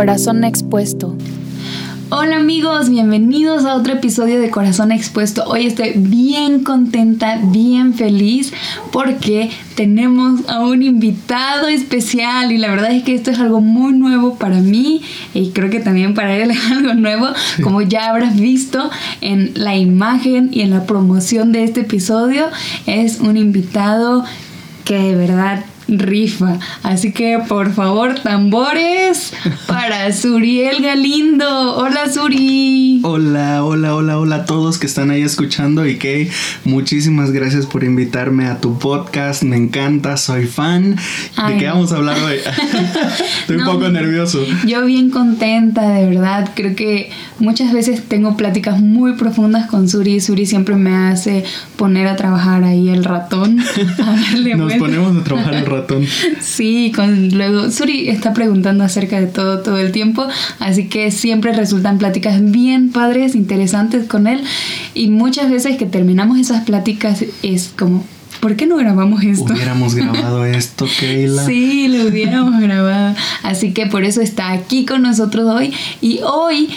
[0.00, 1.14] Corazón expuesto.
[2.08, 5.44] Hola amigos, bienvenidos a otro episodio de Corazón Expuesto.
[5.44, 8.50] Hoy estoy bien contenta, bien feliz
[8.92, 13.92] porque tenemos a un invitado especial y la verdad es que esto es algo muy
[13.92, 15.02] nuevo para mí
[15.34, 17.26] y creo que también para él es algo nuevo,
[17.62, 18.88] como ya habrás visto
[19.20, 22.46] en la imagen y en la promoción de este episodio,
[22.86, 24.24] es un invitado
[24.86, 25.62] que de verdad
[25.98, 26.58] rifa.
[26.82, 29.32] Así que por favor, tambores
[29.66, 31.76] para Suriel Galindo.
[31.76, 33.00] Hola Suri.
[33.02, 36.30] Hola, hola, hola, hola a todos que están ahí escuchando y que
[36.64, 39.42] muchísimas gracias por invitarme a tu podcast.
[39.42, 40.96] Me encanta, soy fan.
[41.48, 42.36] ¿De qué vamos a hablar hoy?
[43.40, 44.44] Estoy un poco nervioso.
[44.66, 46.50] Yo bien contenta, de verdad.
[46.54, 50.20] Creo que muchas veces tengo pláticas muy profundas con Suri.
[50.20, 51.44] Suri siempre me hace
[51.76, 53.56] poner a trabajar ahí el ratón.
[54.56, 55.79] Nos ponemos a trabajar el ratón
[56.40, 60.26] Sí, con luego Suri está preguntando acerca de todo todo el tiempo,
[60.58, 64.42] así que siempre resultan pláticas bien padres, interesantes con él
[64.94, 68.04] y muchas veces que terminamos esas pláticas es como
[68.40, 69.52] ¿Por qué no grabamos esto?
[69.52, 71.44] Hubiéramos grabado esto, Keila.
[71.44, 73.14] Sí, lo hubiéramos grabado.
[73.42, 75.74] Así que por eso está aquí con nosotros hoy.
[76.00, 76.70] Y hoy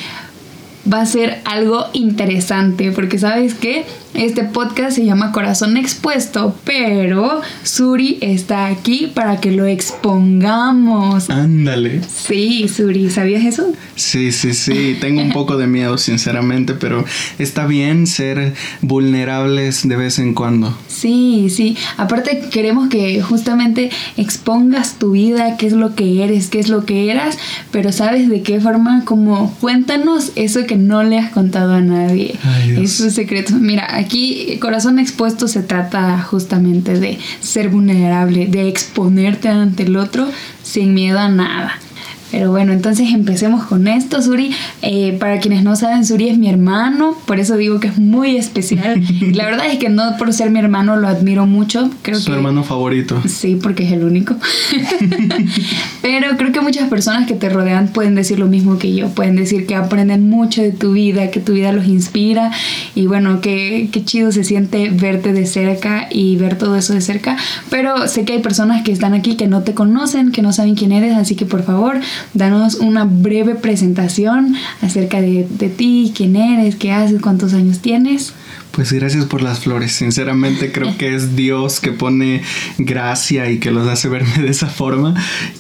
[0.92, 7.42] va a ser algo interesante, porque sabes que este podcast se llama Corazón Expuesto, pero
[7.64, 11.30] Suri está aquí para que lo expongamos.
[11.30, 12.02] Ándale.
[12.03, 13.72] Sí, Suri, ¿sabías eso?
[13.95, 14.97] Sí, sí, sí.
[15.02, 17.03] Tengo un poco de miedo, sinceramente, pero
[17.39, 20.78] está bien ser vulnerables de vez en cuando.
[20.88, 21.75] Sí, sí.
[21.97, 26.86] Aparte queremos que justamente expongas tu vida, qué es lo que eres, qué es lo
[26.86, 27.38] que eras,
[27.72, 32.36] pero sabes de qué forma, como cuéntanos eso que no le has contado a nadie.
[32.78, 33.56] Esos secretos.
[33.59, 40.28] Mira, aquí Corazón Expuesto se trata justamente de ser vulnerable, de exponerte ante el otro
[40.62, 41.80] sin miedo a nada.
[42.34, 44.50] Pero bueno, entonces empecemos con esto, Suri.
[44.82, 48.38] Eh, para quienes no saben, Suri es mi hermano, por eso digo que es muy
[48.38, 49.00] especial.
[49.34, 51.92] La verdad es que no por ser mi hermano lo admiro mucho.
[52.02, 53.22] Creo Su hermano favorito.
[53.28, 54.36] Sí, porque es el único.
[56.02, 59.10] Pero creo que muchas personas que te rodean pueden decir lo mismo que yo.
[59.10, 62.52] Pueden decir que aprenden mucho de tu vida, que tu vida los inspira.
[62.96, 67.02] Y bueno, que, qué chido se siente verte de cerca y ver todo eso de
[67.02, 67.38] cerca.
[67.70, 70.74] Pero sé que hay personas que están aquí que no te conocen, que no saben
[70.74, 72.00] quién eres, así que por favor
[72.34, 75.45] danos una breve presentación acerca de,
[75.75, 78.34] ti, quién eres, qué haces, cuántos años tienes.
[78.72, 79.91] Pues gracias por las flores.
[79.91, 82.41] Sinceramente creo que es Dios que pone
[82.78, 85.13] gracia y que los hace verme de esa forma.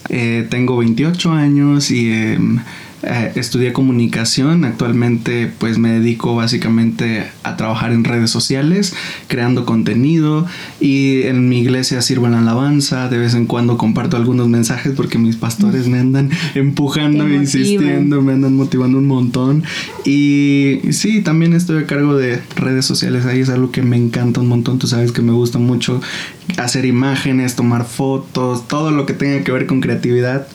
[0.09, 2.11] Eh, tengo 28 años y...
[2.11, 2.59] Em,
[3.05, 8.93] eh, estudié comunicación, actualmente pues me dedico básicamente a trabajar en redes sociales,
[9.27, 10.45] creando contenido
[10.79, 14.93] y en mi iglesia sirvo en la alabanza, de vez en cuando comparto algunos mensajes
[14.95, 19.63] porque mis pastores me andan empujando, e insistiendo, me andan motivando un montón.
[20.05, 24.39] Y sí, también estoy a cargo de redes sociales, ahí es algo que me encanta
[24.39, 26.01] un montón, tú sabes que me gusta mucho
[26.57, 30.47] hacer imágenes, tomar fotos, todo lo que tenga que ver con creatividad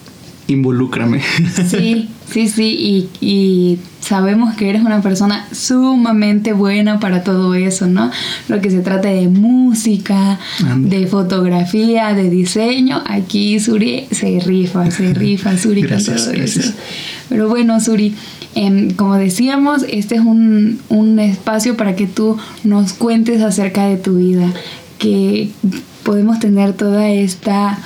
[0.48, 1.22] involúcrame.
[1.68, 8.10] Sí, sí, sí, y, sabemos que eres una persona sumamente buena para todo eso, ¿no?
[8.48, 10.38] Lo que se trata de música,
[10.76, 16.72] de fotografía, de diseño, aquí Suri se rifa, se rifa Suri con todo eso.
[17.28, 18.14] Pero bueno, Suri,
[18.54, 23.98] em, como decíamos, este es un, un espacio para que tú nos cuentes acerca de
[23.98, 24.50] tu vida,
[24.98, 25.50] que
[26.02, 27.78] podemos tener toda esta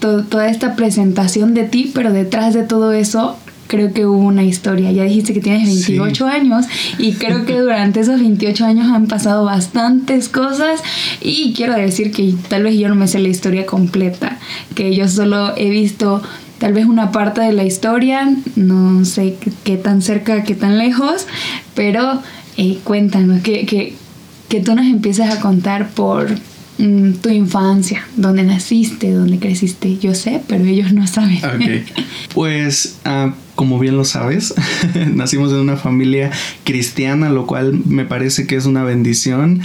[0.00, 3.36] toda esta presentación de ti, pero detrás de todo eso
[3.68, 4.90] creo que hubo una historia.
[4.90, 6.66] Ya dijiste que tienes 28 años
[6.98, 10.82] y creo que durante esos 28 años han pasado bastantes cosas
[11.20, 14.38] y quiero decir que tal vez yo no me sé la historia completa,
[14.74, 16.20] que yo solo he visto
[16.58, 21.28] tal vez una parte de la historia, no sé qué, tan cerca, qué tan lejos,
[21.76, 22.20] pero
[22.56, 23.94] eh, cuéntanos, que, que,
[24.48, 26.28] que tú nos empieces a contar por
[26.78, 29.98] Mm, tu infancia, dónde naciste, dónde creciste.
[29.98, 31.40] Yo sé, pero ellos no saben.
[32.34, 34.54] Pues, ah, como bien lo sabes,
[35.14, 36.30] nacimos en una familia
[36.62, 39.62] cristiana, lo cual me parece que es una bendición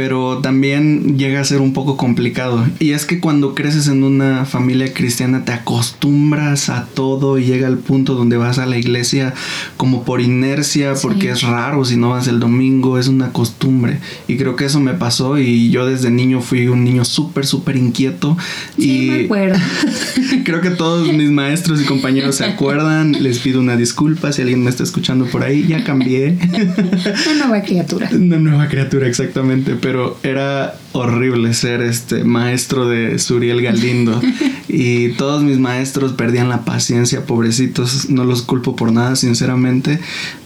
[0.00, 2.66] pero también llega a ser un poco complicado.
[2.78, 7.66] Y es que cuando creces en una familia cristiana te acostumbras a todo y llega
[7.66, 9.34] al punto donde vas a la iglesia
[9.76, 13.98] como por inercia, porque es raro si no vas el domingo, es una costumbre.
[14.26, 17.76] Y creo que eso me pasó y yo desde niño fui un niño súper, súper
[17.76, 18.38] inquieto.
[18.78, 19.58] Sí, y me acuerdo.
[20.46, 23.22] creo que todos mis maestros y compañeros se acuerdan.
[23.22, 25.66] Les pido una disculpa si alguien me está escuchando por ahí.
[25.68, 26.38] Ya cambié.
[26.52, 28.08] una nueva criatura.
[28.12, 29.89] Una nueva criatura, exactamente pero
[30.22, 34.20] era horrible ser este maestro de Suriel Galindo.
[34.72, 39.98] Y todos mis maestros perdían la paciencia, pobrecitos, no los culpo por nada, sinceramente,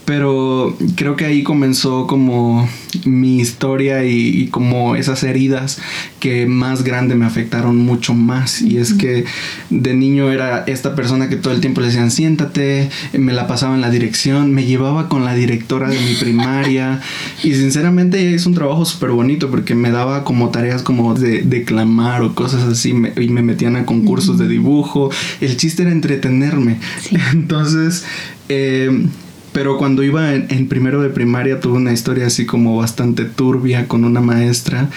[0.05, 2.69] pero creo que ahí comenzó como
[3.05, 5.79] mi historia y, como esas heridas
[6.19, 8.61] que más grande me afectaron mucho más.
[8.61, 9.25] Y es que
[9.71, 13.73] de niño era esta persona que todo el tiempo le decían siéntate, me la pasaba
[13.75, 17.01] en la dirección, me llevaba con la directora de mi primaria.
[17.43, 22.21] Y sinceramente es un trabajo súper bonito porque me daba como tareas como de declamar
[22.21, 25.09] o cosas así y me metían a concursos de dibujo,
[25.41, 26.79] el chiste era entretenerme,
[27.33, 28.05] entonces...
[28.47, 29.07] Eh,
[29.55, 34.03] pero cuando iba en, primero de primaria tuve una historia así como bastante turbia con
[34.03, 34.89] una maestra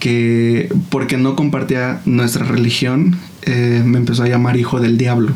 [0.00, 5.34] que porque no compartía nuestra religión eh, me empezó a llamar hijo del diablo.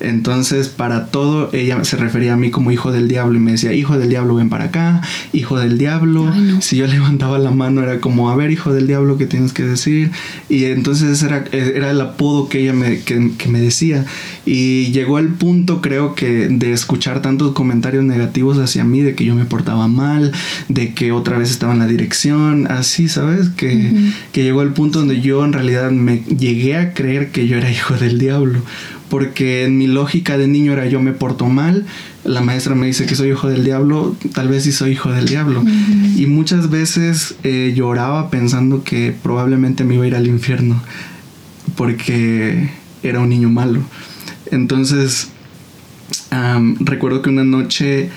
[0.00, 3.72] Entonces, para todo, ella se refería a mí como hijo del diablo y me decía,
[3.72, 5.00] hijo del diablo, ven para acá,
[5.32, 6.32] hijo del diablo.
[6.60, 9.62] Si yo levantaba la mano era como, a ver, hijo del diablo, ¿qué tienes que
[9.62, 10.10] decir?
[10.48, 14.04] Y entonces era, era el apodo que ella me, que, me decía.
[14.44, 19.24] Y llegó el punto, creo que, de escuchar tantos comentarios negativos hacia mí, de que
[19.24, 20.32] yo me portaba mal,
[20.68, 23.48] de que otra vez estaba en la dirección, así, ¿sabes?
[23.50, 27.56] Que, que llegó el punto donde yo en realidad me llegué a creer que yo
[27.56, 28.60] era hijo del diablo
[29.14, 31.86] porque en mi lógica de niño era yo me porto mal,
[32.24, 35.28] la maestra me dice que soy hijo del diablo, tal vez sí soy hijo del
[35.28, 35.62] diablo.
[36.16, 40.82] Y muchas veces eh, lloraba pensando que probablemente me iba a ir al infierno,
[41.76, 42.70] porque
[43.04, 43.82] era un niño malo.
[44.50, 45.28] Entonces,
[46.80, 48.10] recuerdo que una noche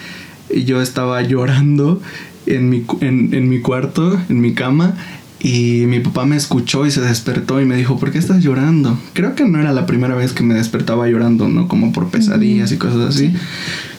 [0.49, 2.01] yo estaba llorando
[2.47, 4.95] en mi, en mi cuarto, en mi cama,
[5.39, 8.97] y mi papá me escuchó y se despertó y me dijo, ¿por qué estás llorando?
[9.13, 11.67] Creo que no era la primera vez que me despertaba llorando, ¿no?
[11.67, 13.33] Como por pesadillas y cosas así.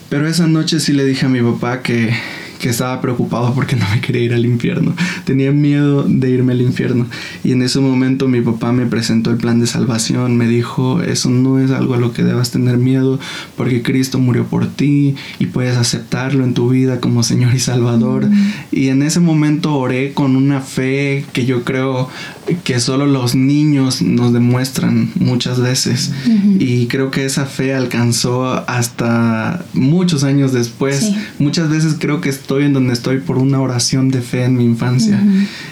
[0.09, 2.13] Pero esa noche sí le dije a mi papá que,
[2.59, 4.95] que estaba preocupado porque no me quería ir al infierno.
[5.25, 7.07] Tenía miedo de irme al infierno.
[7.45, 10.37] Y en ese momento mi papá me presentó el plan de salvación.
[10.37, 13.19] Me dijo, eso no es algo a lo que debas tener miedo
[13.57, 18.27] porque Cristo murió por ti y puedes aceptarlo en tu vida como Señor y Salvador.
[18.27, 18.53] Mm.
[18.73, 22.09] Y en ese momento oré con una fe que yo creo
[22.57, 26.13] que solo los niños nos demuestran muchas veces.
[26.59, 31.11] Y creo que esa fe alcanzó hasta muchos años después.
[31.39, 34.65] Muchas veces creo que estoy en donde estoy por una oración de fe en mi
[34.65, 35.23] infancia.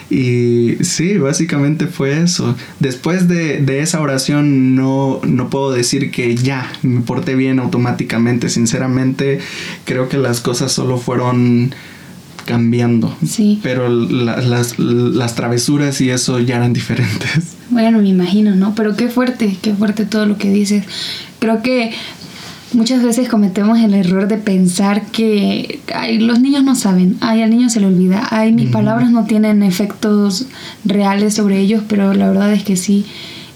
[0.09, 2.55] Y sí, básicamente fue eso.
[2.79, 8.49] Después de, de, esa oración no, no puedo decir que ya me porté bien automáticamente.
[8.49, 9.39] Sinceramente,
[9.85, 11.73] creo que las cosas solo fueron
[12.47, 13.15] cambiando.
[13.23, 13.59] Sí.
[13.61, 17.55] Pero las, las travesuras y eso ya eran diferentes.
[17.69, 18.73] Bueno, me imagino, ¿no?
[18.73, 20.85] Pero qué fuerte, qué fuerte todo lo que dices.
[21.39, 21.91] Creo que
[22.73, 27.49] muchas veces cometemos el error de pensar que ay, los niños no saben, ay, al
[27.49, 30.47] niño se le olvida, ay, mis palabras no tienen efectos
[30.85, 33.05] reales sobre ellos, pero la verdad es que sí.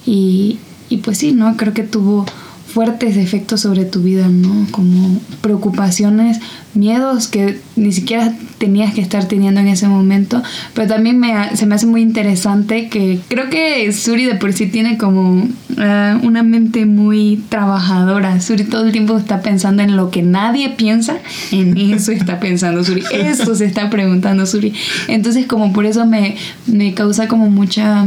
[0.05, 0.59] Y,
[0.89, 1.55] y pues sí, ¿no?
[1.55, 2.25] Creo que tuvo
[2.71, 4.67] fuertes efectos sobre tu vida, ¿no?
[4.71, 6.39] Como preocupaciones,
[6.73, 10.43] miedos que ni siquiera tenías que estar teniendo en ese momento,
[10.75, 14.67] pero también me, se me hace muy interesante que creo que Suri de por sí
[14.67, 15.47] tiene como
[15.79, 18.39] ah, una mente muy trabajadora.
[18.39, 21.17] Suri todo el tiempo está pensando en lo que nadie piensa,
[21.51, 24.73] en eso está pensando Suri, eso se está preguntando Suri.
[25.07, 26.35] Entonces como por eso me,
[26.67, 28.05] me causa como mucha,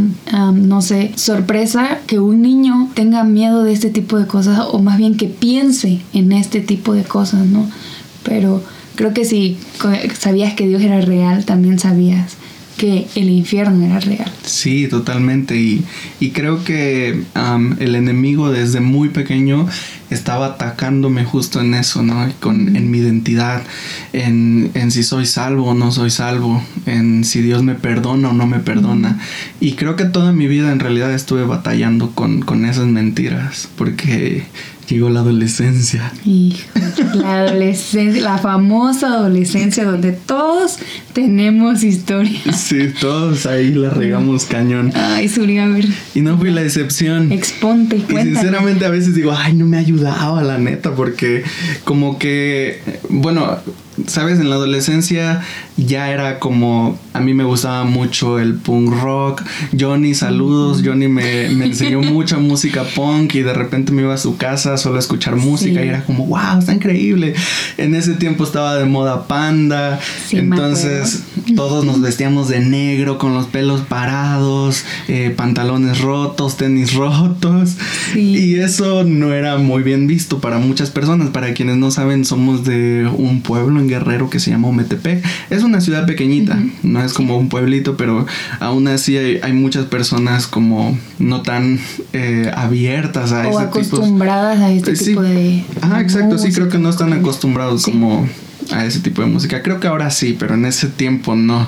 [0.54, 4.98] no sé, sorpresa que un niño tenga miedo de este tipo de cosas o más
[4.98, 7.68] bien que piense en este tipo de cosas, ¿no?
[8.22, 8.62] Pero
[8.94, 9.58] creo que si
[10.18, 12.36] sabías que Dios era real, también sabías
[12.76, 14.30] que el infierno era real.
[14.44, 15.56] Sí, totalmente.
[15.56, 15.84] Y,
[16.30, 17.22] creo que
[17.78, 19.68] el enemigo desde muy pequeño
[20.10, 22.28] estaba atacándome justo en eso, ¿no?
[22.40, 23.62] Con, en mi identidad,
[24.12, 28.46] en, si soy salvo o no soy salvo, en si Dios me perdona o no
[28.46, 29.20] me perdona.
[29.60, 34.44] Y creo que toda mi vida en realidad estuve batallando con, con esas mentiras, porque
[34.88, 36.12] Llegó la adolescencia.
[36.24, 36.58] Hijo,
[37.14, 40.78] la adolescencia, la famosa adolescencia donde todos
[41.12, 42.40] tenemos historia.
[42.52, 44.92] Sí, todos ahí la regamos cañón.
[44.94, 45.86] Ay, Suri, a ver.
[46.14, 47.32] Y no fui la excepción.
[47.32, 48.22] Exponte, cuéntame.
[48.22, 51.44] Y sinceramente a veces digo, ay, no me ayudaba la neta, porque
[51.84, 53.58] como que, bueno,
[54.06, 55.42] sabes, en la adolescencia
[55.76, 59.42] ya era como, a mí me gustaba mucho el punk rock.
[59.78, 64.36] Johnny, saludos, Johnny me, enseñó mucha música punk y de repente me iba a su
[64.36, 67.34] casa solo a escuchar música y era como, wow, está increíble.
[67.76, 71.24] En ese tiempo estaba de moda panda, entonces
[71.56, 77.76] todos nos vestíamos de negro con los pelos parados, eh, pantalones rotos, tenis rotos.
[78.14, 81.30] Y eso no era muy bien visto para muchas personas.
[81.30, 85.24] Para quienes no saben, somos de un pueblo en Guerrero que se llama Ometepec.
[85.50, 88.26] Es una ciudad pequeñita, no es como un pueblito, pero
[88.60, 91.78] aún así hay, muchas personas como no tan
[92.12, 95.64] eh, abiertas a o acostumbradas a este tipo de.
[95.80, 98.26] Ah, exacto, sí, creo que no están acostumbrados como
[98.72, 99.62] a ese tipo de música.
[99.62, 101.66] Creo que ahora sí, pero en ese tiempo no.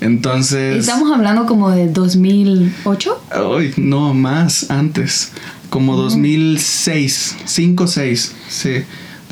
[0.00, 0.80] Entonces.
[0.80, 3.22] Estamos hablando como de 2008?
[3.56, 5.32] Ay, no, más, antes.
[5.70, 8.70] Como 2006, 5, 6, sí.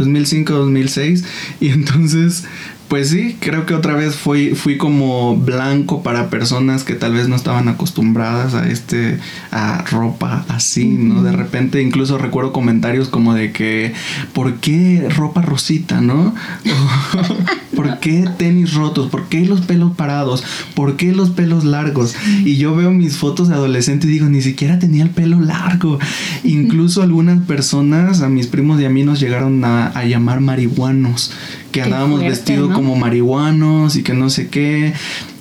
[0.00, 1.24] 2005, 2006.
[1.60, 2.44] Y entonces
[2.90, 7.28] pues sí, creo que otra vez fui, fui como blanco para personas que tal vez
[7.28, 9.20] no estaban acostumbradas a este,
[9.52, 11.22] a ropa así, ¿no?
[11.22, 13.92] De repente incluso recuerdo comentarios como de que,
[14.32, 16.34] ¿por qué ropa rosita, no?
[17.76, 19.08] ¿Por qué tenis rotos?
[19.08, 20.42] ¿Por qué los pelos parados?
[20.74, 22.16] ¿Por qué los pelos largos?
[22.44, 26.00] Y yo veo mis fotos de adolescente y digo, ni siquiera tenía el pelo largo.
[26.42, 31.32] Incluso algunas personas, a mis primos y a mí nos llegaron a, a llamar marihuanos
[31.70, 34.92] que andábamos vestidos como marihuanos y que no sé qué.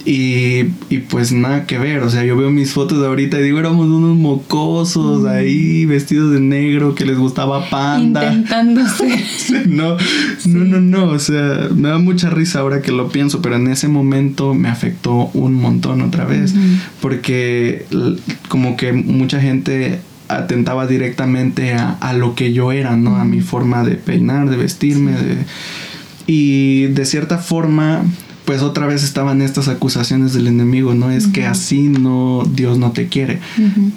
[0.06, 0.64] Y,
[1.10, 3.86] pues nada que ver, o sea, yo veo mis fotos de ahorita y digo, éramos
[3.86, 8.26] unos mocosos ahí, vestidos de negro, que les gustaba panda.
[8.26, 9.24] Intentándose.
[9.68, 9.98] no,
[10.46, 13.68] no, no, no, o sea, me da mucha risa ahora que lo pienso, pero en
[13.68, 16.56] ese momento me afectó un montón otra vez,
[17.02, 17.86] porque
[18.48, 23.18] como que mucha gente atentaba directamente a, a, lo que yo era, ¿no?
[23.18, 25.38] A mi forma de peinar, de vestirme, de
[26.32, 28.04] y de cierta forma,
[28.46, 31.10] pues otra vez estaban estas acusaciones del enemigo, ¿no?
[31.10, 33.40] Es que así no, Dios no te quiere.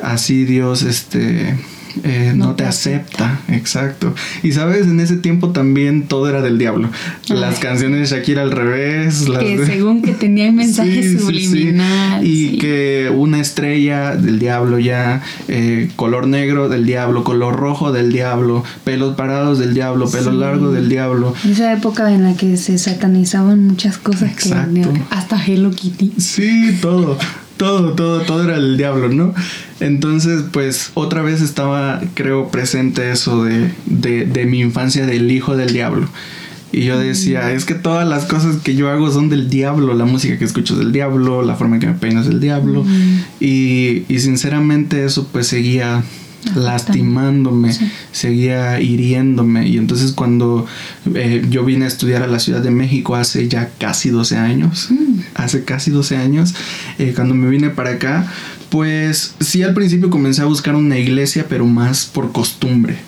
[0.03, 1.59] Así Dios, este,
[2.05, 3.41] eh, no, te, acepta.
[3.49, 4.15] exacto.
[4.43, 6.89] Y sabes, en ese tiempo también todo era del diablo.
[7.29, 9.29] Las canciones de Shakira al revés.
[9.29, 12.29] Las que según que tenían mensajes subliminales.
[12.29, 18.13] Y que una estrella del diablo ya, eh, color negro del diablo, color rojo del
[18.13, 21.35] diablo, pelos parados del diablo, pelo largo del diablo.
[21.49, 24.93] Esa época en la que se satanizaban muchas cosas Exacto.
[25.11, 26.13] hasta Hello Kitty.
[26.19, 27.19] Sí, todo
[27.63, 29.33] todo, todo, todo era el diablo, ¿no?
[29.79, 35.73] Entonces, pues otra vez estaba, creo, presente eso de, de, mi infancia del hijo del
[35.73, 36.09] diablo.
[36.73, 37.57] Y yo decía, mm.
[37.57, 40.73] es que todas las cosas que yo hago son del diablo, la música que escucho
[40.75, 42.83] es del diablo, la forma en que me peino es del diablo.
[42.83, 43.21] Mm.
[43.39, 46.03] Y, y sinceramente eso pues seguía
[46.55, 47.73] lastimándome,
[48.13, 49.69] seguía hiriéndome.
[49.69, 50.67] Y entonces cuando
[51.15, 54.89] eh, yo vine a estudiar a la Ciudad de México hace ya casi 12 años,
[54.91, 55.21] mm.
[55.35, 56.55] hace casi 12 años,
[56.99, 58.31] eh, cuando me vine para acá,
[58.71, 62.99] pues sí al principio comencé a buscar una iglesia, pero más por costumbre.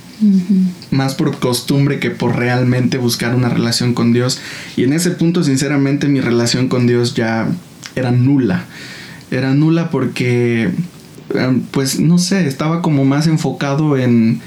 [0.90, 4.40] Más por costumbre que por realmente buscar una relación con Dios.
[4.76, 7.48] Y en ese punto, sinceramente, mi relación con Dios ya
[7.94, 8.64] era nula.
[9.30, 10.70] Era nula porque
[11.70, 14.40] pues no sé, estaba como más enfocado en...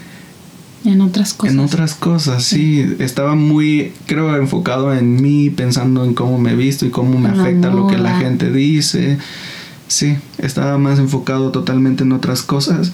[0.85, 1.53] En otras cosas.
[1.53, 2.95] En otras cosas, sí.
[2.99, 7.29] Estaba muy, creo, enfocado en mí, pensando en cómo me he visto y cómo me
[7.29, 9.17] afecta lo que la gente dice.
[9.87, 12.93] Sí, estaba más enfocado totalmente en otras cosas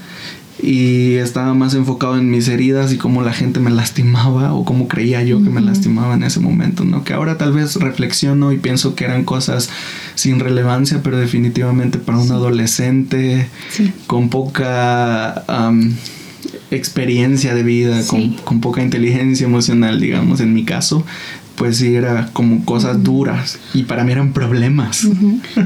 [0.61, 4.87] y estaba más enfocado en mis heridas y cómo la gente me lastimaba o cómo
[4.87, 7.03] creía yo que me lastimaba en ese momento, ¿no?
[7.03, 9.69] Que ahora tal vez reflexiono y pienso que eran cosas
[10.15, 13.49] sin relevancia, pero definitivamente para un adolescente
[14.07, 15.43] con poca
[16.71, 21.05] experiencia de vida, con, con, poca inteligencia emocional, digamos, en mi caso,
[21.55, 25.07] pues sí era como cosas duras y para mí eran problemas.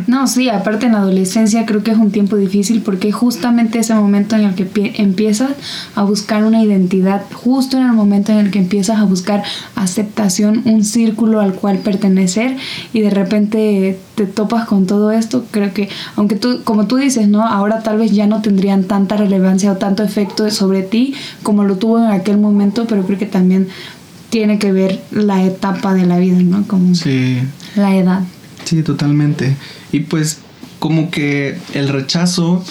[0.08, 4.36] No, sí, aparte en adolescencia creo que es un tiempo difícil porque justamente ese momento
[4.36, 4.68] en el que
[4.98, 5.52] empiezas
[5.96, 9.44] a buscar una identidad, justo en el momento en el que empiezas a buscar
[9.76, 12.58] aceptación, un círculo al cual pertenecer
[12.94, 17.28] y de repente te topas con todo esto, creo que aunque tú, como tú dices,
[17.28, 17.48] ¿no?
[17.48, 21.14] Ahora tal vez ya no tendrían tanta relevancia o tanto efecto sobre ti
[21.44, 23.68] como lo tuvo en aquel momento, pero creo que también
[24.30, 26.68] tiene que ver la etapa de la vida, ¿no?
[26.68, 27.38] Como sí.
[27.76, 28.24] la edad.
[28.66, 29.56] Sí, totalmente.
[29.92, 30.40] Y pues
[30.80, 32.64] como que el rechazo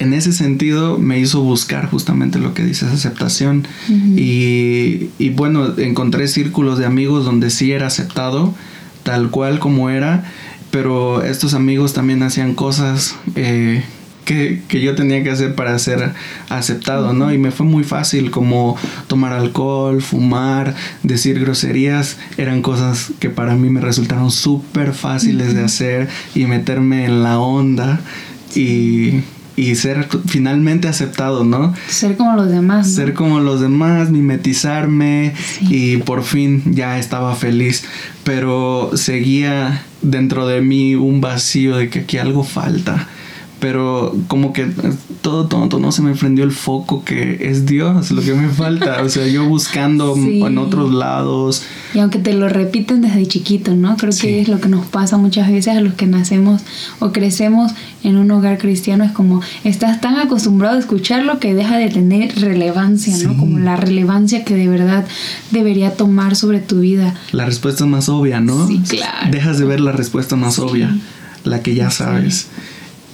[0.00, 3.68] en ese sentido me hizo buscar justamente lo que dices, aceptación.
[3.88, 8.54] y, y, bueno, encontré círculos de amigos donde sí era aceptado,
[9.02, 10.24] tal cual como era,
[10.70, 13.84] pero estos amigos también hacían cosas eh,
[14.24, 16.12] que, yo tenía que hacer para ser
[16.48, 17.32] aceptado, ¿no?
[17.32, 23.54] Y me fue muy fácil como tomar alcohol, fumar, decir groserías, eran cosas que para
[23.54, 28.00] mí me resultaron súper fáciles de hacer y meterme en la onda
[28.54, 29.20] y
[29.56, 31.74] y ser finalmente aceptado, ¿no?
[31.86, 32.90] Ser como los demás.
[32.90, 37.84] Ser como los demás, mimetizarme y por fin ya estaba feliz,
[38.24, 43.08] pero seguía dentro de mí un vacío de que aquí algo falta
[43.60, 44.70] pero como que
[45.20, 49.02] todo tonto, no se me prendió el foco que es Dios lo que me falta,
[49.02, 51.62] o sea, yo buscando en otros lados.
[51.94, 53.96] Y aunque te lo repiten desde chiquito, ¿no?
[53.96, 56.62] Creo que es lo que nos pasa muchas veces a los que nacemos
[57.00, 61.76] o crecemos en un hogar cristiano, es como estás tan acostumbrado a escucharlo que deja
[61.76, 63.36] de tener relevancia, ¿no?
[63.36, 65.06] Como la relevancia que de verdad
[65.50, 67.14] debería tomar sobre tu vida.
[67.32, 68.66] La respuesta es más obvia, ¿no?
[68.66, 69.30] Sí, claro.
[69.30, 70.96] Dejas de ver la respuesta más obvia,
[71.44, 72.48] la que ya sabes.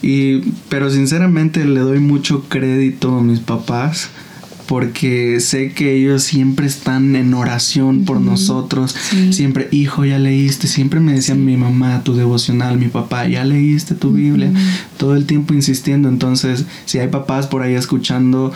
[0.03, 4.11] Y, pero sinceramente le doy mucho crédito a mis papás
[4.67, 8.95] porque sé que ellos siempre están en oración por nosotros,
[9.31, 13.95] siempre, hijo, ya leíste, siempre me decían mi mamá, tu devocional, mi papá, ya leíste
[13.95, 14.51] tu Biblia,
[14.97, 18.53] todo el tiempo insistiendo, entonces si hay papás por ahí escuchando,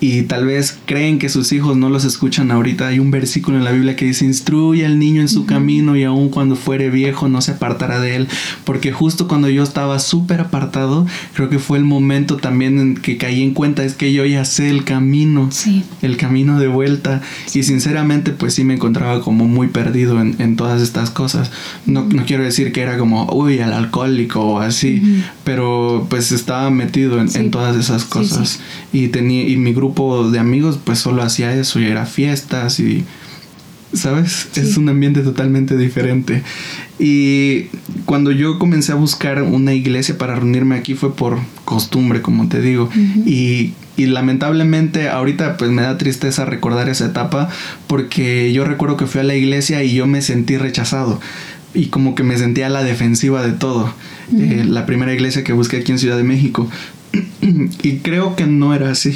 [0.00, 2.88] y tal vez creen que sus hijos no los escuchan ahorita.
[2.88, 6.04] Hay un versículo en la Biblia que dice, instruye al niño en su camino y
[6.04, 8.28] aun cuando fuere viejo no se apartará de él.
[8.64, 13.18] Porque justo cuando yo estaba súper apartado, creo que fue el momento también en que
[13.18, 15.50] caí en cuenta, es que yo ya sé el camino,
[16.00, 17.20] el camino de vuelta.
[17.52, 21.50] Y sinceramente pues sí me encontraba como muy perdido en, todas estas cosas.
[21.84, 26.70] No, no, quiero decir que era como, uy, al alcohólico o así, pero pues estaba
[26.70, 28.60] metido en, todas esas cosas.
[28.92, 29.89] Y, tenía, y mi grupo
[30.30, 33.04] de amigos pues solo hacía eso y era fiestas y
[33.92, 34.48] ¿sabes?
[34.56, 36.42] Es un ambiente totalmente diferente.
[36.98, 37.64] Y
[38.04, 42.60] cuando yo comencé a buscar una iglesia para reunirme aquí fue por costumbre, como te
[42.60, 42.90] digo.
[43.26, 47.48] y, y, lamentablemente ahorita pues me da tristeza recordar esa etapa
[47.86, 51.20] porque yo recuerdo que fui a la iglesia y yo me sentí rechazado.
[51.72, 53.92] Y como que me sentía a la defensiva de todo.
[54.36, 56.68] Eh, la primera iglesia que busqué aquí en Ciudad de México.
[57.82, 59.14] y creo que no era así.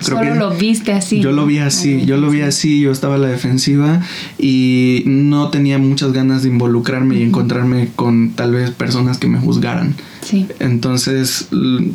[0.00, 1.20] Solo lo viste así.
[1.20, 4.02] Yo lo vi así, yo lo vi así, yo estaba a la defensiva
[4.38, 9.38] y no tenía muchas ganas de involucrarme y encontrarme con tal vez personas que me
[9.38, 9.94] juzgaran.
[10.22, 10.46] Sí.
[10.60, 11.48] Entonces,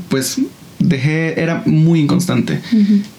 [0.10, 0.41] pues
[0.79, 2.60] dejé, era muy inconstante.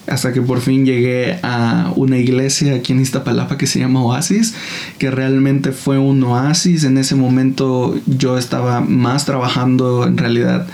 [0.07, 4.53] Hasta que por fin llegué a una iglesia aquí en Iztapalapa que se llama Oasis,
[4.97, 6.83] que realmente fue un oasis.
[6.83, 10.67] En ese momento yo estaba más trabajando en realidad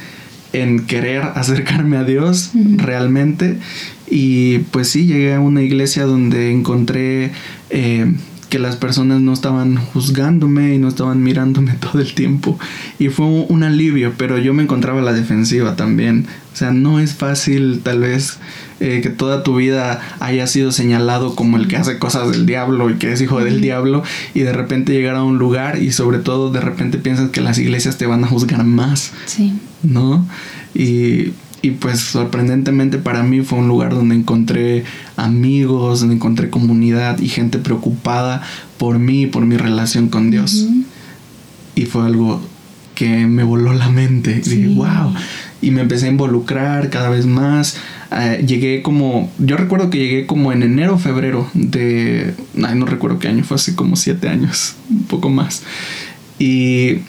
[0.54, 3.58] en querer acercarme a Dios realmente
[4.10, 7.32] y pues sí, llegué a una iglesia donde encontré
[7.70, 8.12] eh,
[8.50, 12.58] que las personas no estaban juzgándome y no estaban mirándome todo el tiempo.
[12.98, 16.26] Y fue un alivio, pero yo me encontraba a la defensiva también.
[16.54, 18.40] O sea, no es fácil tal vez
[18.80, 22.90] eh, que toda tu vida haya sido señalado como el que hace cosas del diablo
[22.90, 26.20] y que es hijo del diablo y de repente llegar a un lugar y sobre
[26.20, 29.12] todo de repente piensas que las iglesias te van a juzgar más.
[29.26, 29.54] Sí.
[29.84, 30.26] ¿No?
[30.74, 34.86] Y y pues sorprendentemente para mí fue un lugar donde encontré
[35.18, 38.42] amigos, donde encontré comunidad y gente preocupada
[38.78, 40.68] por mí, por mi relación con Dios.
[41.76, 42.42] Y fue algo
[42.96, 44.42] que me voló la mente.
[44.46, 45.14] Y dije, wow.
[45.62, 47.76] Y me empecé a involucrar cada vez más.
[48.12, 53.20] Eh, llegué como, yo recuerdo que llegué como en enero, febrero de, ay, no recuerdo
[53.20, 55.64] qué año, fue así como siete años, un poco más.
[56.40, 57.00] Y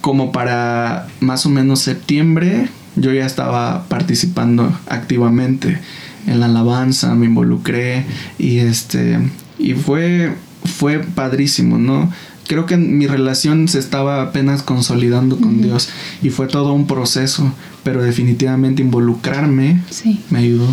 [0.00, 5.80] como para más o menos septiembre, yo ya estaba participando activamente
[6.26, 8.04] en la alabanza, me involucré
[8.38, 9.18] y este
[9.58, 12.12] y fue fue padrísimo, ¿no?
[12.46, 15.88] Creo que mi relación se estaba apenas consolidando con Dios
[16.22, 17.52] y fue todo un proceso,
[17.84, 19.82] pero definitivamente involucrarme
[20.30, 20.66] me ayudó.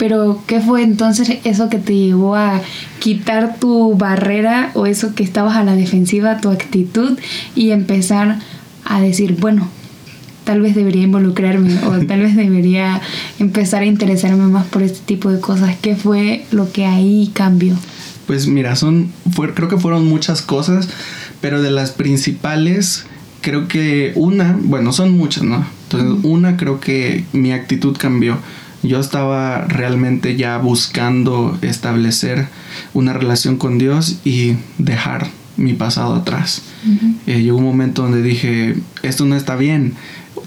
[0.00, 2.62] Pero, ¿qué fue entonces eso que te llevó a
[3.00, 7.18] quitar tu barrera o eso que estabas a la defensiva, tu actitud
[7.54, 8.38] y empezar
[8.86, 9.68] a decir, bueno,
[10.44, 13.00] tal vez debería involucrarme o tal vez debería
[13.38, 15.76] empezar a interesarme más por este tipo de cosas.
[15.82, 17.76] ¿Qué fue lo que ahí cambió?
[18.26, 20.88] Pues mira, son, fue, creo que fueron muchas cosas,
[21.42, 23.04] pero de las principales,
[23.40, 25.64] creo que una, bueno, son muchas, ¿no?
[25.84, 28.38] Entonces, una creo que mi actitud cambió.
[28.82, 32.48] Yo estaba realmente ya buscando establecer
[32.94, 36.62] una relación con Dios y dejar mi pasado atrás.
[37.26, 39.96] Eh, llegó un momento donde dije, esto no está bien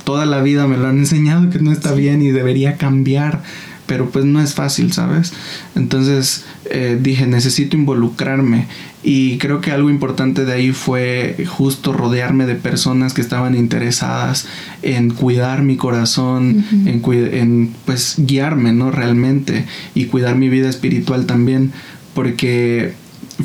[0.04, 3.42] toda la vida me lo han enseñado que no está bien y debería cambiar,
[3.86, 5.34] pero pues no es fácil, ¿sabes?
[5.76, 8.68] Entonces eh, dije, necesito involucrarme
[9.04, 14.48] y creo que algo importante de ahí fue justo rodearme de personas que estaban interesadas
[14.82, 18.92] en cuidar mi corazón, en, en, pues guiarme, ¿no?
[18.92, 21.74] Realmente y cuidar mi vida espiritual también,
[22.14, 22.94] porque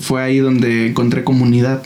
[0.00, 1.82] fue ahí donde encontré comunidad.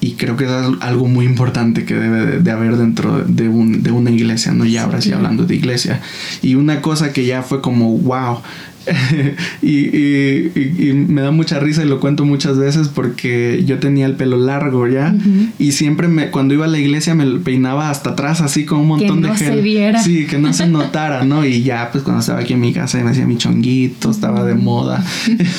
[0.00, 3.90] Y creo que es algo muy importante que debe de, haber dentro de, un, de,
[3.90, 4.64] una iglesia, ¿no?
[4.64, 6.00] Ya ahora sí hablando de iglesia.
[6.40, 8.40] Y una cosa que ya fue como, wow,
[9.62, 14.36] y, me da mucha risa y lo cuento muchas veces porque yo tenía el pelo
[14.36, 15.14] largo ya
[15.58, 18.88] y siempre me, cuando iba a la iglesia me peinaba hasta atrás así con un
[18.88, 20.02] montón que no de Se viera.
[20.02, 21.44] Sí, que no se notara, ¿no?
[21.44, 24.54] Y ya pues cuando estaba aquí en mi casa me hacía mi chonguito, estaba de
[24.54, 25.04] moda.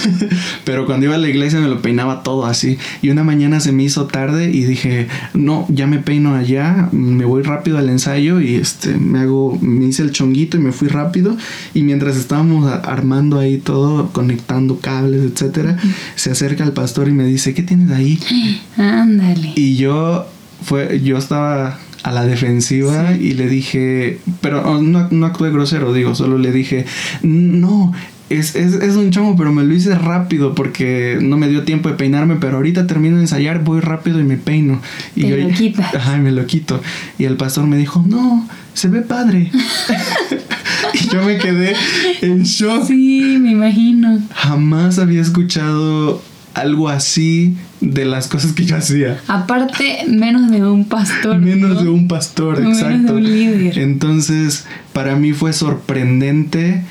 [0.65, 2.77] Pero cuando iba a la iglesia me lo peinaba todo así.
[3.01, 7.25] Y una mañana se me hizo tarde y dije, no, ya me peino allá, me
[7.25, 10.87] voy rápido al ensayo y este, me hago, me hice el chonguito y me fui
[10.87, 11.37] rápido.
[11.73, 15.77] Y mientras estábamos armando ahí todo, conectando cables, etcétera,
[16.15, 18.19] se acerca el pastor y me dice, ¿qué tienes ahí?
[18.77, 19.53] Ándale.
[19.55, 20.27] Y yo
[20.63, 25.93] fue, yo estaba a la defensiva y le dije, pero oh, no, no actué grosero,
[25.93, 26.85] digo, solo le dije,
[27.21, 27.93] no,
[28.31, 31.89] es, es, es, un chongo, pero me lo hice rápido porque no me dio tiempo
[31.89, 34.81] de peinarme, pero ahorita termino de ensayar, voy rápido y me peino.
[35.15, 35.93] Y Te lo quitas.
[35.93, 36.81] Ajá, me lo quito.
[37.19, 39.51] Y el pastor me dijo, no, se ve padre.
[41.01, 41.75] y yo me quedé
[42.21, 42.85] en shock.
[42.87, 44.19] Sí, me imagino.
[44.33, 46.21] Jamás había escuchado
[46.53, 49.19] algo así de las cosas que yo hacía.
[49.27, 51.37] Aparte, menos de un pastor.
[51.39, 51.83] Menos ¿no?
[51.83, 53.13] de un pastor, Menos exacto.
[53.13, 53.79] de un líder.
[53.79, 56.83] Entonces, para mí fue sorprendente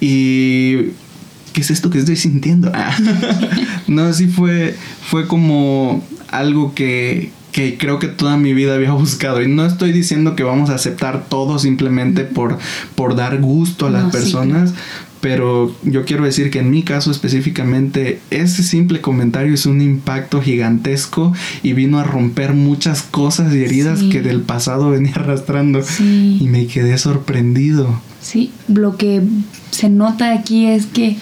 [0.00, 0.76] y
[1.52, 2.72] ¿qué es esto que estoy sintiendo?
[3.88, 9.42] No, sí fue fue como algo que que creo que toda mi vida había buscado.
[9.42, 12.58] Y no estoy diciendo que vamos a aceptar todo simplemente por,
[12.94, 14.74] por dar gusto a las No, sí, personas,
[15.20, 20.42] pero yo quiero decir que en mi caso específicamente ese simple comentario es un impacto
[20.42, 24.08] gigantesco y vino a romper muchas cosas y heridas Sí.
[24.08, 26.38] que del pasado venía arrastrando Sí.
[26.40, 28.00] y me quedé sorprendido.
[28.20, 29.22] Sí, lo que
[29.70, 31.16] se nota aquí es que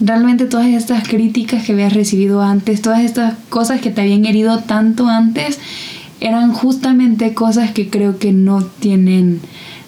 [0.00, 4.58] realmente todas estas críticas que habías recibido antes, todas estas cosas que te habían herido
[4.60, 5.58] tanto antes,
[6.20, 9.40] eran justamente cosas que creo que no tienen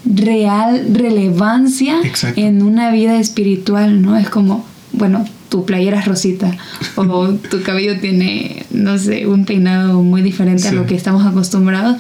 [0.04, 2.40] real relevancia Exacto.
[2.40, 4.16] en una vida espiritual, ¿no?
[4.16, 6.56] Es como, bueno, tu playera es rosita
[6.96, 11.96] o tu cabello tiene, no sé, un peinado muy diferente a lo que estamos acostumbrados.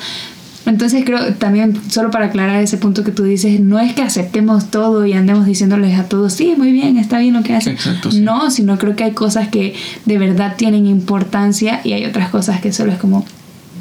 [0.66, 4.70] Entonces creo también, solo para aclarar ese punto que tú dices, no es que aceptemos
[4.70, 7.74] todo y andemos diciéndoles a todos, sí, muy bien, está bien lo que hacen.
[7.74, 8.20] Exacto, sí.
[8.20, 9.74] No, sino creo que hay cosas que
[10.06, 13.24] de verdad tienen importancia y hay otras cosas que solo es como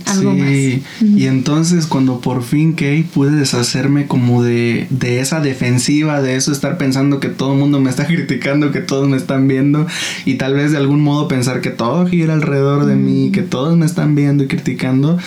[0.06, 1.12] algo sí, más.
[1.17, 6.52] y entonces cuando por fin Kay pude deshacerme como de, de esa defensiva, de eso
[6.52, 9.88] estar pensando que todo el mundo me está criticando, que todos me están viendo
[10.26, 13.78] y tal vez de algún modo pensar que todo gira alrededor de mí, que todos
[13.78, 15.17] me están viendo y criticando,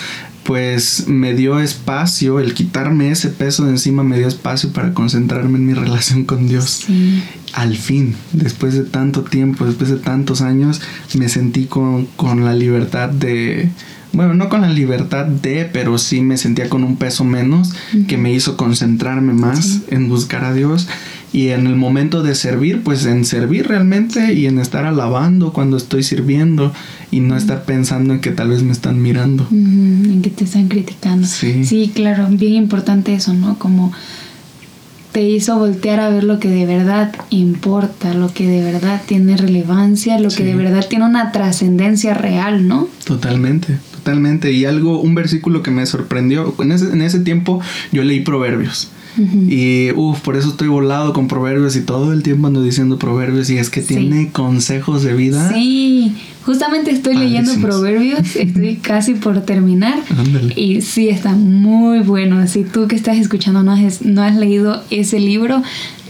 [0.46, 5.58] pues me dio espacio, el quitarme ese peso de encima me dio espacio para concentrarme
[5.58, 6.84] en mi relación con Dios.
[6.86, 7.22] Sí.
[7.52, 10.80] Al fin, después de tanto tiempo, después de tantos años,
[11.14, 13.70] me sentí con, con la libertad de...
[14.12, 17.72] Bueno, no con la libertad de, pero sí me sentía con un peso menos
[18.08, 20.88] que me hizo concentrarme más en buscar a Dios
[21.32, 25.76] y en el momento de servir, pues en servir realmente y en estar alabando cuando
[25.76, 26.72] estoy sirviendo
[27.10, 29.46] y no estar pensando en que tal vez me están mirando.
[29.50, 31.26] En que te están criticando.
[31.26, 31.90] Sí.
[31.94, 33.58] claro, bien importante eso, ¿no?
[33.58, 33.92] Como
[35.12, 39.36] te hizo voltear a ver lo que de verdad importa, lo que de verdad tiene
[39.36, 40.38] relevancia, lo Sí.
[40.38, 42.86] que de verdad tiene una trascendencia real, ¿no?
[43.04, 44.52] Totalmente, totalmente.
[44.52, 47.60] Y algo, un versículo que me sorprendió, en ese, en ese tiempo
[47.92, 48.90] yo leí Proverbios.
[49.18, 53.48] Y uff, por eso estoy volado con proverbios y todo el tiempo ando diciendo proverbios
[53.50, 53.94] y es que Sí.
[53.96, 55.50] tiene consejos de vida.
[55.52, 56.12] Sí,
[56.44, 57.52] justamente estoy leyendo.
[57.60, 59.98] Proverbios, estoy casi por terminar.
[60.16, 60.52] Ándale.
[60.60, 62.46] Y sí, está muy bueno.
[62.46, 65.62] Si tú que estás escuchando no has, no has leído ese libro,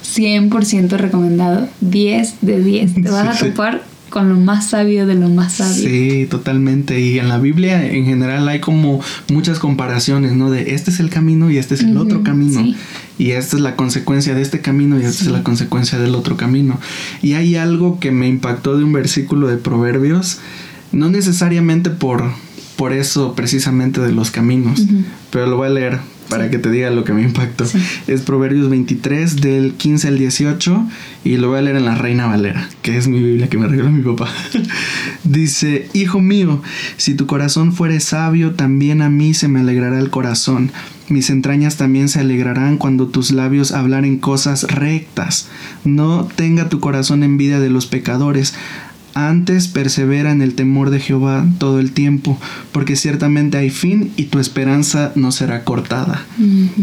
[0.02, 1.68] 100% recomendado.
[1.80, 2.94] 10 de 10.
[2.94, 5.74] Te vas a Sí, topar con lo más sabio de lo más sabio.
[5.88, 7.00] Sí, totalmente.
[7.00, 9.00] Y en la Biblia en general hay como
[9.32, 10.50] muchas comparaciones, ¿no?
[10.50, 12.60] De este es el camino y este es el otro camino.
[12.62, 12.76] sí.
[13.18, 15.26] Y esta es la consecuencia de este camino y esta Sí.
[15.26, 16.78] es la consecuencia del otro camino.
[17.22, 20.38] Y hay algo que me impactó de un versículo de Proverbios,
[20.92, 22.24] no necesariamente por,
[22.76, 24.82] por eso precisamente de los caminos,
[25.30, 27.64] pero lo voy a leer para que te diga lo que me impactó.
[27.66, 27.78] Sí.
[28.06, 30.86] Es Proverbios 23 del 15 al 18
[31.24, 33.68] y lo voy a leer en la Reina Valera, que es mi Biblia que me
[33.68, 34.30] regaló mi papá.
[35.24, 36.62] Dice, Hijo mío,
[36.96, 40.70] si tu corazón fuere sabio, también a mí se me alegrará el corazón.
[41.08, 45.48] Mis entrañas también se alegrarán cuando tus labios hablaren cosas rectas.
[45.84, 48.54] No tenga tu corazón envidia de los pecadores.
[49.18, 52.38] Antes persevera en el temor de Jehová todo el tiempo,
[52.70, 56.26] porque ciertamente hay fin y tu esperanza no será cortada.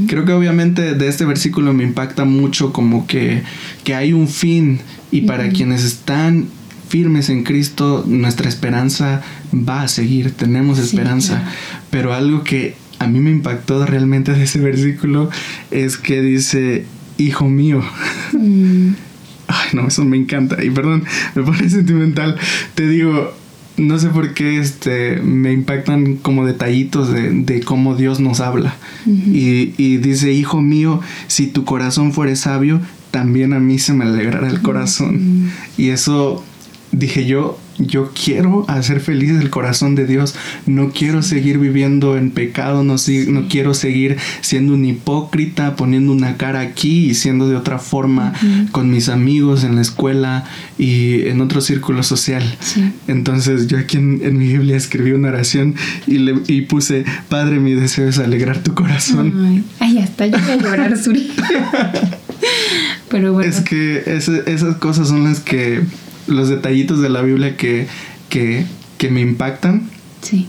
[0.07, 3.43] Creo que obviamente de este versículo me impacta mucho como que,
[3.83, 4.79] que hay un fin
[5.11, 6.47] y para quienes están
[6.89, 9.21] firmes en Cristo, nuestra esperanza
[9.53, 11.35] va a seguir, tenemos Sí, esperanza.
[11.39, 11.51] claro.
[11.91, 15.29] Pero algo que a mí me impactó realmente de ese versículo
[15.69, 16.85] es que dice,
[17.19, 17.83] hijo mío.
[18.33, 18.93] Mm,
[19.53, 20.63] Ay, no, eso me encanta.
[20.63, 21.03] Y perdón,
[21.35, 22.37] me pone sentimental.
[22.75, 23.33] Te digo,
[23.77, 28.75] no sé por qué este, me impactan como detallitos de, cómo Dios nos habla.
[29.05, 34.05] y, y, dice, hijo mío, si tu corazón fuere sabio, también a mí se me
[34.05, 35.51] alegrará el corazón.
[35.77, 36.43] Y eso
[36.91, 40.35] dije yo, yo quiero hacer feliz el corazón de Dios.
[40.65, 42.95] No quiero seguir viviendo en pecado, no,
[43.27, 48.33] no quiero seguir siendo un hipócrita, poniendo una cara aquí y siendo de otra forma
[48.71, 50.45] con mis amigos en la escuela
[50.77, 52.43] y en otro círculo social.
[53.07, 55.75] Entonces yo aquí en, mi Biblia escribí una oración
[56.07, 59.63] y, le, y puse, Padre, mi deseo es alegrar tu corazón.
[59.79, 61.31] Ay, hasta yo voy a llorar, Suri.
[63.09, 63.49] Pero bueno.
[63.49, 65.81] Es que esas cosas son las que
[66.27, 67.87] los detallitos de la Biblia que,
[68.29, 68.65] que,
[68.97, 69.89] que me impactan.
[70.21, 70.47] Sí.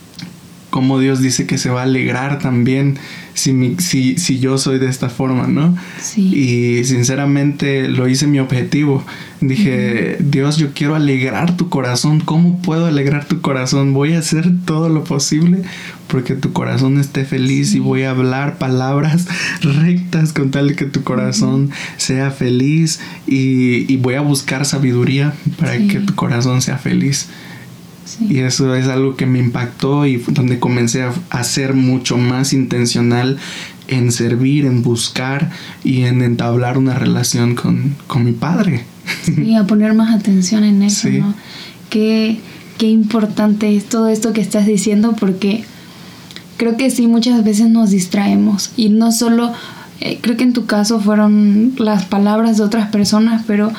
[0.70, 2.98] Como Dios dice que se va a alegrar también
[3.34, 5.76] si, si, si yo soy de esta forma, ¿no?
[6.00, 6.34] Sí.
[6.34, 9.04] Y sinceramente lo hice mi objetivo.
[9.40, 12.20] Dije, Dios, yo quiero alegrar tu corazón.
[12.20, 13.92] ¿Cómo puedo alegrar tu corazón?
[13.92, 15.62] Voy a hacer todo lo posible
[16.06, 19.26] porque tu corazón esté feliz y voy a hablar palabras
[19.62, 25.34] rectas con tal de que tu corazón sea feliz y, y, voy a buscar sabiduría
[25.58, 27.28] para que tu corazón sea feliz.
[28.20, 33.38] Y eso es algo que me impactó y donde comencé a, ser mucho más intencional
[33.88, 35.50] en servir, en buscar
[35.82, 38.84] y en entablar una relación con, mi padre.
[39.36, 41.34] Y a poner más atención en eso, ¿no?
[41.90, 42.40] Qué,
[42.78, 45.64] qué importante es todo esto que estás diciendo porque
[46.56, 49.52] creo que sí, muchas veces nos distraemos y no solo,
[50.00, 53.72] eh, creo que en tu caso fueron las palabras de otras personas, pero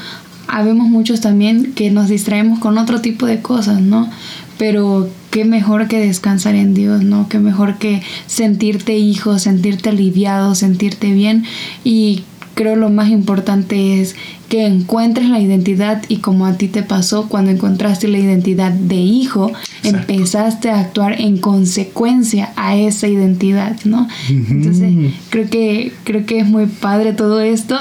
[0.47, 4.10] habemos muchos también que nos distraemos con otro tipo de cosas, ¿no?
[4.58, 7.27] Pero qué mejor que descansar en Dios, ¿no?
[7.27, 11.43] Qué mejor que sentirte hijo, sentirte aliviado, sentirte bien.
[11.84, 14.15] Y creo lo más importante es
[14.49, 18.95] que encuentres la identidad y como a ti te pasó cuando encontraste la identidad de
[18.95, 19.51] hijo,
[19.84, 24.08] empezaste a actuar en consecuencia a esa identidad, ¿no?
[24.29, 27.77] Entonces, creo que creo que es muy padre todo esto.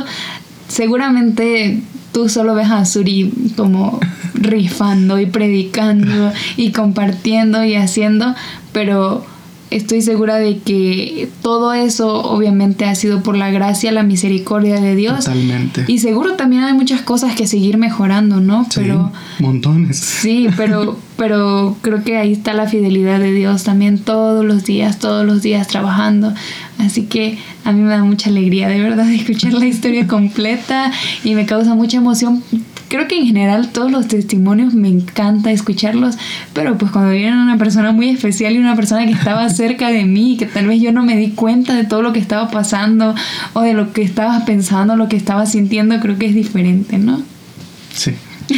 [0.68, 1.81] Seguramente
[2.14, 4.00] tú solo ves a Suri como
[4.35, 8.35] rifando y predicando y compartiendo y haciendo,
[8.72, 9.27] pero
[9.76, 14.94] estoy segura de que todo eso obviamente ha sido por la gracia, la misericordia de
[14.94, 15.24] Dios.
[15.24, 15.84] Totalmente.
[15.88, 18.66] Y seguro también hay muchas cosas que seguir mejorando, ¿no?
[18.74, 19.98] Pero montones.
[19.98, 24.98] Sí, pero pero creo que ahí está la fidelidad de Dios también todos los días,
[24.98, 26.32] todos los días trabajando.
[26.78, 31.34] Así que a mí me da mucha alegría de verdad escuchar la historia completa y
[31.34, 32.42] me causa mucha emoción
[32.94, 36.14] creo que en general todos los testimonios me encanta escucharlos,
[36.52, 40.04] pero pues cuando viene una persona muy especial y una persona que estaba cerca de
[40.04, 43.16] mí, que tal vez yo no me di cuenta de todo lo que estaba pasando
[43.52, 47.20] o de lo que estaba pensando, lo que estaba sintiendo, creo que es diferente, ¿no?
[47.92, 48.12] Sí.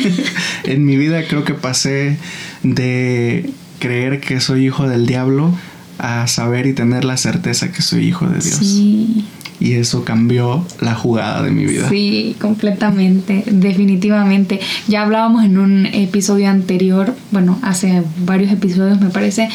[0.64, 2.18] en mi vida creo que pasé
[2.62, 5.50] de creer que soy hijo del diablo
[5.98, 8.58] a saber y tener la certeza que soy hijo de Dios.
[8.58, 9.24] Sí
[9.60, 11.88] y eso cambió la jugada de mi vida.
[11.88, 14.60] Sí, completamente, definitivamente.
[14.88, 19.48] Ya hablábamos en un episodio anterior, bueno, hace varios episodios me parece,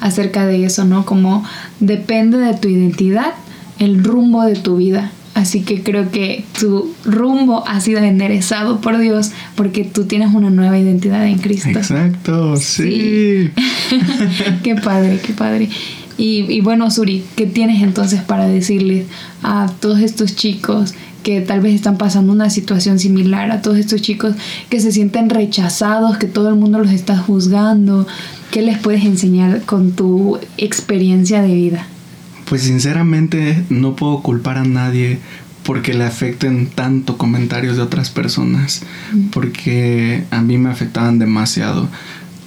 [0.00, 1.04] acerca de eso, ¿no?
[1.04, 1.44] Como
[1.80, 3.34] depende de tu identidad
[3.78, 5.12] el rumbo de tu vida.
[5.34, 10.50] Así que creo que tu rumbo ha sido enderezado por Dios porque tú tienes una
[10.50, 11.68] nueva identidad en Cristo.
[11.68, 13.50] Exacto, sí.
[14.64, 15.68] qué padre, qué padre.
[16.20, 19.06] Y, bueno, Suri, ¿qué tienes entonces para decirles
[19.44, 24.02] a todos estos chicos que tal vez están pasando una situación similar, a todos estos
[24.02, 24.34] chicos
[24.68, 28.04] que se sienten rechazados, que todo el mundo los está juzgando?
[28.50, 31.86] ¿Qué les puedes enseñar con tu experiencia de vida?
[32.48, 35.20] Pues sinceramente no puedo culpar a nadie
[35.62, 38.82] porque le afecten tanto comentarios de otras personas,
[39.32, 41.88] porque a mí me afectaban demasiado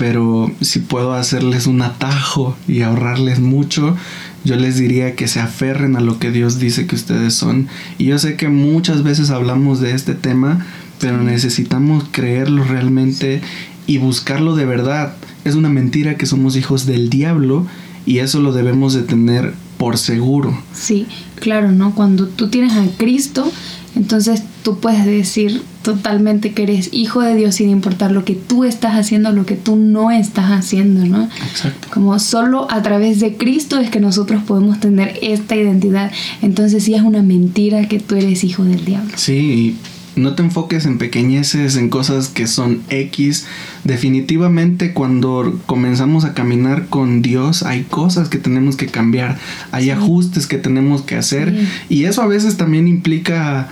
[0.02, 3.96] pero si puedo hacerles un atajo y ahorrarles mucho,
[4.44, 7.68] yo les diría que se aferren a lo que Dios dice que ustedes son.
[8.00, 10.66] Y yo sé que muchas veces hablamos de este tema,
[11.00, 13.44] pero necesitamos creerlo realmente
[13.86, 15.14] y buscarlo de verdad.
[15.46, 17.68] Es una mentira que somos hijos del diablo
[18.08, 20.60] y eso lo debemos de tener por seguro.
[20.74, 21.94] Sí, claro, ¿no?
[21.94, 23.52] Cuando tú tienes a Cristo,
[23.96, 28.63] entonces tú puedes decir totalmente que eres hijo de Dios sin importar lo que tú
[28.63, 31.24] estás haciendo, lo que tú no estás haciendo, ¿no?
[31.24, 31.88] Exacto.
[31.94, 36.12] Como solo a través de Cristo es que nosotros podemos tener esta identidad.
[36.41, 39.12] Entonces sí es una mentira que tú eres hijo del diablo.
[39.15, 39.78] Sí,
[40.15, 43.46] no te enfoques en pequeñeces, en cosas que son X.
[43.84, 49.39] Definitivamente cuando comenzamos a caminar con Dios hay cosas que tenemos que cambiar,
[49.72, 53.70] hay ajustes que tenemos que hacer y eso a veces también implica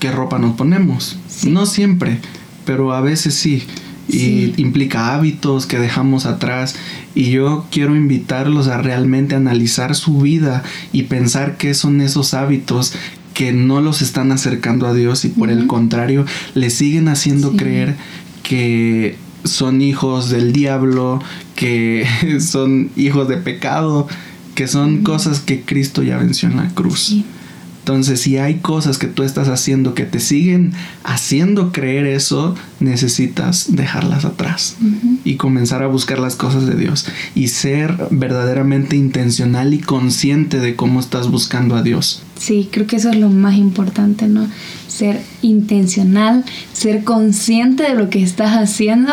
[0.00, 1.16] qué ropa nos ponemos.
[1.46, 2.18] No siempre,
[2.64, 3.62] pero a veces sí.
[4.08, 6.74] Y implica hábitos que dejamos atrás.
[7.14, 12.94] Y yo quiero invitarlos a realmente analizar su vida y pensar qué son esos hábitos
[13.34, 17.94] que no los están acercando a Dios y por el contrario le siguen haciendo creer
[18.42, 21.22] que son hijos del diablo,
[21.54, 22.06] que
[22.40, 24.08] son hijos de pecado,
[24.54, 27.16] que son cosas que Cristo ya venció en la cruz.
[27.90, 33.74] Entonces, si hay cosas que tú estás haciendo que te siguen haciendo creer eso, necesitas
[33.74, 34.76] dejarlas atrás
[35.24, 40.76] y comenzar a buscar las cosas de Dios y ser verdaderamente intencional y consciente de
[40.76, 42.22] cómo estás buscando a Dios.
[42.40, 44.48] Sí, creo que eso es lo más importante, ¿no?
[44.88, 49.12] Ser intencional, ser consciente de lo que estás haciendo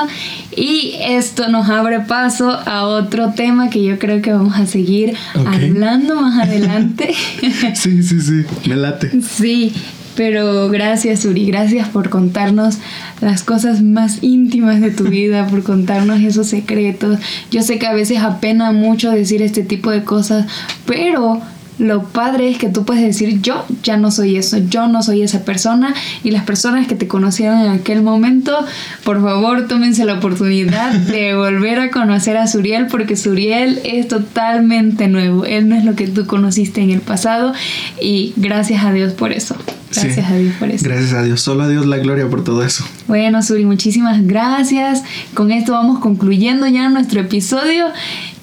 [0.56, 5.18] y esto nos abre paso a otro tema que yo creo que vamos a seguir
[5.36, 7.13] hablando más adelante.
[7.76, 9.12] sí, sí, sí, me late.
[9.22, 9.74] Sí,
[10.16, 12.78] pero gracias Uri, gracias por contarnos
[13.20, 17.20] las cosas más íntimas de tu vida, por contarnos esos secretos.
[17.52, 20.46] Yo sé que a veces apena mucho decir este tipo de cosas,
[20.86, 21.42] pero
[21.80, 25.22] lo padre es que tú puedes decir, yo ya no soy eso, yo no soy
[25.22, 28.58] esa persona y las personas que te conocieron en aquel momento,
[29.04, 35.08] por favor tómense la oportunidad de volver a conocer a Suriel porque Suriel es totalmente
[35.08, 37.54] nuevo, él no es lo que tú conociste en el pasado
[38.02, 39.56] y gracias a Dios por eso.
[39.94, 40.86] Gracias a Dios por eso.
[40.86, 41.42] Gracias a Dios.
[41.42, 42.86] Solo a Dios la gloria por todo eso.
[43.08, 45.04] Bueno, Suri, muchísimas gracias.
[45.34, 47.88] Con esto vamos concluyendo ya nuestro episodio.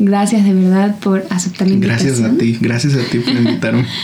[0.05, 2.09] Gracias de verdad por aceptar la invitación.
[2.09, 2.59] Gracias a ti.
[2.61, 3.87] Gracias a ti por invitarme.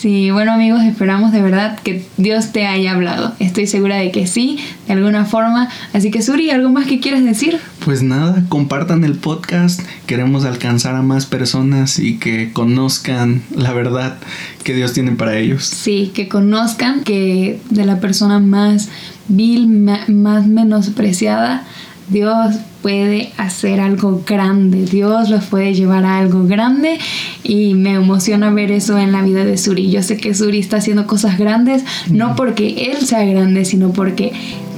[0.00, 3.34] Sí, bueno amigos, esperamos de verdad que Dios te haya hablado.
[3.38, 5.68] Estoy segura de que sí, de alguna forma.
[5.92, 7.58] Así que Suri, ¿algo más que quieras decir?
[7.84, 9.82] Pues nada, compartan el podcast.
[10.06, 14.16] Queremos alcanzar a más personas y que conozcan la verdad
[14.64, 15.64] que Dios tiene para ellos.
[15.64, 18.88] Sí, que conozcan que de la persona más
[19.28, 21.66] vil, más menospreciada,
[22.10, 26.98] Dios puede hacer algo grande, Dios los puede llevar a algo grande
[27.42, 29.90] y me emociona ver eso en la vida de Suri.
[29.90, 34.32] Yo sé que Suri está haciendo cosas grandes, no porque él sea grande, sino porque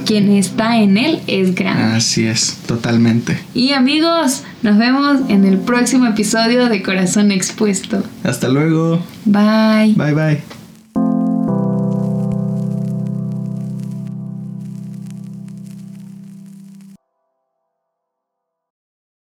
[0.05, 1.97] quien está en él es grande.
[1.97, 3.39] Así es, totalmente.
[3.53, 8.03] Y amigos, nos vemos en el próximo episodio de Corazón Expuesto.
[8.23, 9.01] Hasta luego.
[9.25, 9.93] Bye.
[9.95, 10.62] Bye bye.